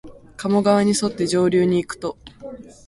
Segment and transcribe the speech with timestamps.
[0.35, 2.17] 加茂川にそって上流にいくと、